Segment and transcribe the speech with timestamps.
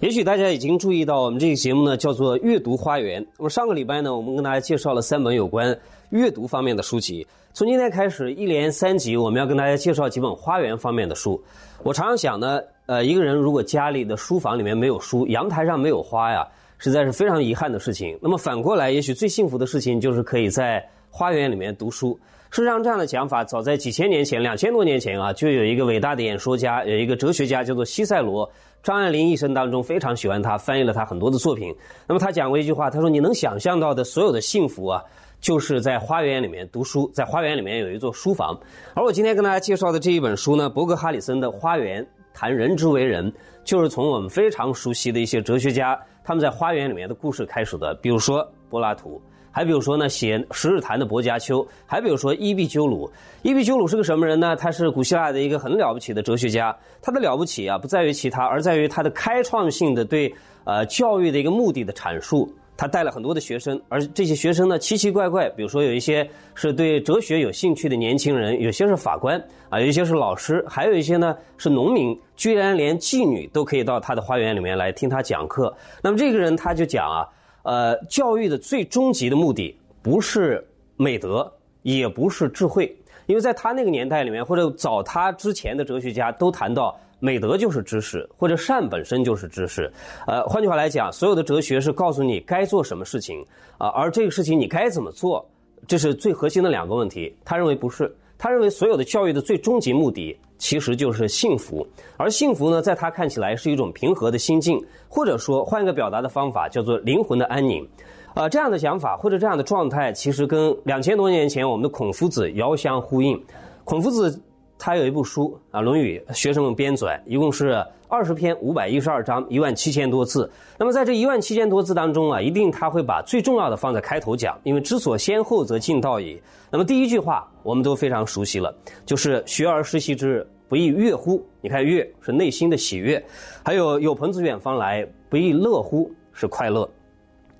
[0.00, 3.22] 也许大家已经注意到，我们这个节目呢叫做《阅读花园》。
[3.38, 5.74] 那么上个礼拜呢，我们跟大家介绍了三本有关
[6.10, 7.26] 阅读方面的书籍。
[7.54, 11.42] 从今天开始，一连三集，我们要跟大家介绍几本花园方面的书。
[11.82, 18.18] 我常常想呢，呃，一个人如果家里的书房里面没有书，阳台上没有花呀，实在是非常遗憾的事情。
[18.20, 22.12] 那么反过来，也许最幸福的事情就是可以在花园里面读书。
[22.50, 28.48] 事实上，这样的讲法早在几千年前、两千多年前啊，就有一个伟大的演说家，有一个哲学家叫做西塞罗。
[28.82, 31.74] 张爱玲一生当中非常喜欢他，翻译了他很多的作品。
[32.06, 35.02] 那么他讲过一句话，他说：“你能想象到的所有的幸福啊，
[35.40, 38.54] 就是在花园里面读书，在花园里面有一座书房。”
[38.94, 43.32] 而我今天跟大家介绍的这一本书呢，伯格哈里森的《花园》，谈人之为人，
[43.64, 49.20] 就是从我们非常熟悉的一些哲学家他们在花园里面的故事开始的，比如说柏拉图。
[49.56, 53.10] 还比如说呢，写《十日谈》的薄伽丘，还比如说伊壁鸠鲁。
[53.40, 54.54] 伊壁鸠鲁是个什么人呢？
[54.54, 56.76] 他是古希腊的一个很了不起的哲学家。
[57.00, 60.30] 他的了不起啊，不在于其他，而在于他的开创性的对
[60.64, 62.52] 呃教育的一个目的的阐述。
[62.76, 75.74] 他带了很多的学生，而这些学生呢奇奇怪怪，比如说有一些是对哲学有兴趣的年轻人，有些是法官啊，有一些是老师，还有一些呢是农民，居然连妓女都可以到他的花园里面来听他讲课。
[76.02, 77.26] 那么这个人他就讲啊。
[77.66, 80.64] 呃，教育的最终极的目的不是
[80.96, 89.92] 美德，也不是智慧，因为在他那个年代里面，或者早他之前的哲学家都谈到，美德就是知识，或者善本身就是知识。
[90.28, 93.44] 呃，换句话来讲，所有的哲学是告诉你该做什么事情
[93.78, 95.44] 啊，而这个事情你该怎么做，
[95.88, 97.34] 这是最核心的两个问题。
[97.44, 100.36] 他认为不是，他认为所有的教育的最终极目的。
[100.58, 107.86] 其实就是幸福，而幸福呢，在他看起来是一种平和的心境，或者说换一个表达的方法，叫做灵魂的安宁。
[108.32, 113.38] 啊，这样的想法或者这样的状态，其实跟两千多年前我们的孔夫子遥相呼应。
[113.84, 114.42] 孔夫子
[114.78, 120.50] 他有一部书啊，《论语》，学生们编纂，一共是二十篇，五百一十二章，一万七千多字。
[120.78, 126.40] 那么在这一万七千多字当中啊，一定他会把最重要的放在开头讲，因为知所先后，则近道矣。
[126.70, 131.44] 那么第一句话我们都非常熟悉了，就是学而时习之，不亦乐乎？
[131.60, 133.24] 你看乐是内心的喜悦，
[133.64, 136.10] 还有有朋自远方来，不亦乐乎？
[136.32, 136.88] 是快乐。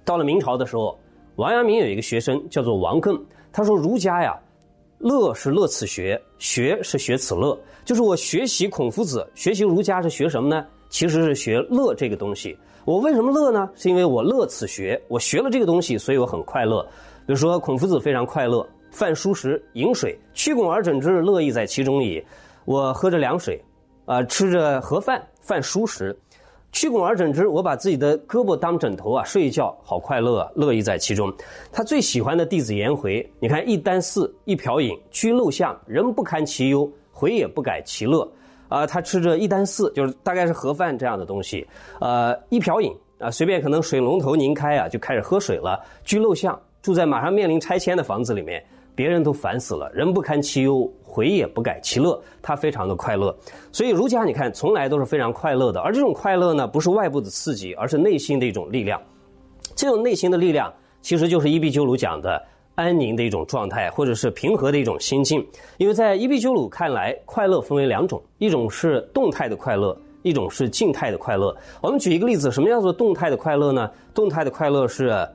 [0.05, 0.99] 到了明朝的时候，
[1.37, 3.19] 王阳明有一个学生叫做王艮，
[3.51, 4.39] 他说儒家呀，
[4.99, 10.67] 乐是乐此学，学是学此乐，就是我学习孔夫子，学习儒家是学什么呢？
[10.89, 12.57] 其实是学乐这个东西。
[12.85, 13.69] 我为什么乐呢？
[13.75, 16.83] 是因为我乐此学，我学了这个东西，所以我很快乐。
[17.27, 18.67] 比如说孔夫子非常快乐。
[18.93, 22.25] 饭疏食，饮水，曲肱而枕之，乐亦在其中矣。
[22.65, 23.63] 我喝着凉水，
[24.07, 26.19] 啊，吃着盒饭，饭疏食，
[26.77, 31.33] 曲肱而枕之，我把自己的胳膊当枕头啊，睡一觉，好快乐，乐意在其中。
[31.73, 38.31] 他最喜欢的弟子颜回，你看一箪食，一瓢饮，居陋巷，人不堪其忧，回也不改其乐。
[38.69, 41.67] 啊，他吃着一箪食，就是大概是盒饭这样的东西，
[41.99, 45.83] 呃，一瓢饮啊，随便可能水龙头拧开啊，就开始喝水了。
[46.05, 48.63] 居陋巷，住在马上面临拆迁的房子里面。
[48.97, 53.37] 别人都烦死了，人不堪其忧，回也不改其乐，他非常的快乐。
[53.71, 55.79] 所以儒家你看，从来都是非常快乐的。
[55.81, 58.99] 而这种快乐呢，不是外部的刺激，而是内心的一种力量。
[59.75, 62.43] 这种内心的力量，其实就是伊壁鸠鲁讲的
[62.75, 65.47] 安宁的一种状态，或者是平和的一种心境。
[65.77, 71.55] 因为在伊壁鸠鲁看来，快乐分为两种，一种是动态的快乐，一种是静态的快乐。
[71.83, 73.91] 我们举一个例子，什么叫做动态的快乐呢？
[74.15, 75.29] 动态的快乐是，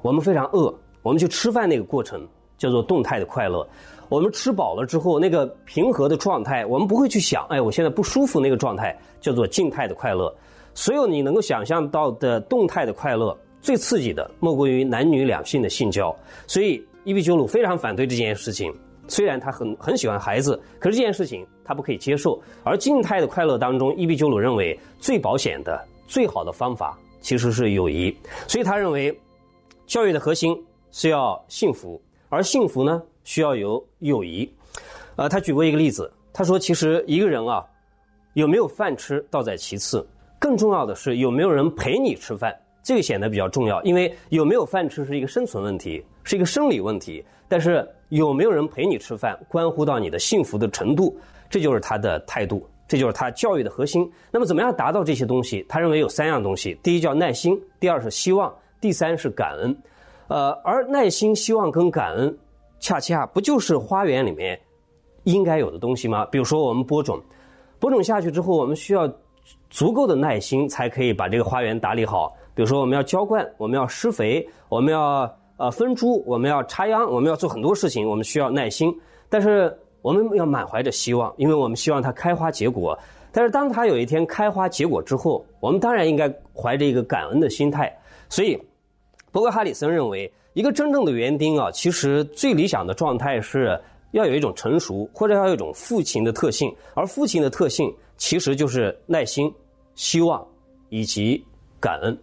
[0.00, 0.72] 我们非常饿，
[1.02, 2.24] 我们去吃饭那个过程。
[2.58, 3.66] 叫做动态的快乐，
[4.10, 10.34] 我们吃饱了之后，那个平和的状态，我们不会去想，哎，我现在不舒服那个状态，叫做静态的快乐。
[10.74, 16.14] 所有你能够想象到的动态的快乐，最刺激的莫过于男女两性的性交。
[16.46, 18.74] 所以伊壁鸠鲁非常反对这件事情，
[19.08, 22.40] 虽然他很很喜欢孩子，可是这件事情他不可以接受。
[22.64, 28.16] 而静态的快乐当中，伊壁鸠鲁认为最保险的、最好的方法其实是友谊。
[28.46, 29.16] 所以他认为，
[29.86, 30.56] 教育的核心
[30.92, 32.00] 是要幸福。
[32.28, 34.50] 而幸福呢，需要有友谊。
[35.16, 37.64] 呃，他举过一个例子，他说：“其实一个人啊，
[38.34, 40.06] 有没有饭吃倒在其次，
[40.38, 43.82] 更重要的是有没有人陪你吃饭，这个显得比较重要。
[43.82, 51.18] 因为有没有饭吃是一个生存问题，是一个生理问题，但是有没有人陪你吃饭，关乎到你的幸福的程度。
[51.50, 54.08] 这就是他的态度，这就是他教育的核心。
[54.30, 55.64] 那么，怎么样达到这些东西？
[55.68, 59.74] 他认为有三样东西：第一叫耐心，第二是希望，第三是感恩。”
[60.28, 62.38] 呃，而耐心、希望跟感恩，
[62.78, 64.58] 恰恰不就是花园里面
[65.24, 66.24] 应该有的东西吗？
[66.26, 67.20] 比如说，我们播种，
[67.78, 69.10] 播种下去之后，我们需要
[69.70, 72.32] 足够的耐心，才可以把这个花园打理好。
[72.54, 78.94] 比如说，我们要浇灌，我们要施肥，我们要呃分株，我们要插秧，我们要做很多事情，我们需要耐心。
[79.28, 82.98] 但是，我们要满怀着希望，因为我们希望它开花结果。
[83.30, 87.94] 但是当它有一天开花结果之后，我们当然应该怀着一个感恩的心态。
[88.28, 88.60] 所以，
[89.38, 93.80] 伯格哈里森认为，一个真正的园丁啊，其实最理想的状态是
[94.10, 96.74] 要有一种成熟，或者要有一种父亲的特性。
[96.92, 99.48] 而父亲的特性其实就是耐心、
[99.94, 100.44] 希望
[100.88, 101.40] 以及
[101.78, 102.18] 感恩。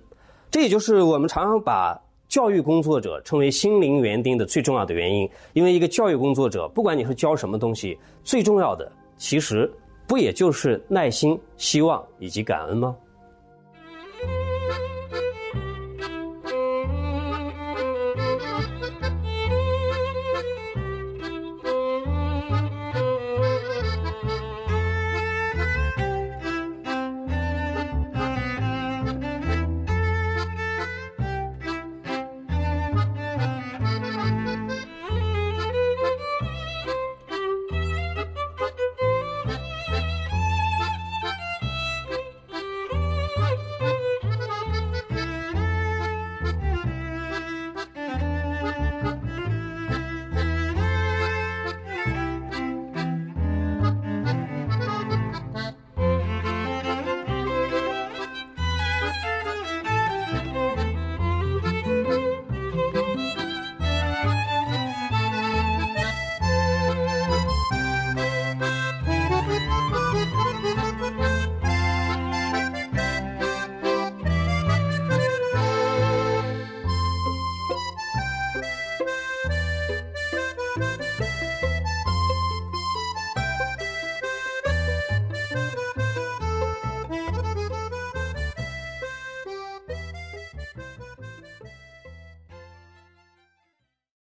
[0.51, 1.97] 这也就是我们常常把
[2.27, 5.29] 教育工作者称为心灵园丁的最重要的原因。
[5.53, 9.71] 因为一个教育工作者，不管你是教什么东西，最重要的其实
[10.05, 12.93] 不也就是耐心、希望以及感恩吗？